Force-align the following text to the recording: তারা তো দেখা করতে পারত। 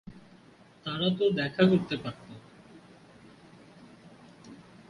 তারা 0.85 1.07
তো 1.17 1.25
দেখা 1.31 1.63
করতে 1.65 1.95
পারত। 1.97 2.27